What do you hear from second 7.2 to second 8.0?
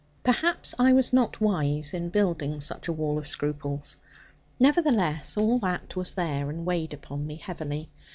me heavily.